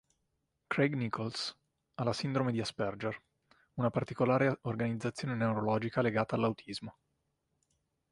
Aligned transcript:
Craig 0.75 0.95
Nicholls 0.95 1.51
ha 1.93 2.03
la 2.03 2.11
Sindrome 2.11 2.51
di 2.51 2.59
Asperger, 2.59 3.21
una 3.75 3.91
particolare 3.91 4.57
organizzazione 4.63 5.35
neurologica 5.35 6.01
legata 6.01 6.35
all'autismo. 6.35 6.97